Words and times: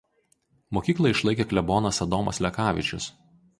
Mokyklą 0.77 1.09
išlaikė 1.15 1.47
klebonas 1.53 2.01
Adomas 2.09 2.43
Lekavičius. 2.49 3.15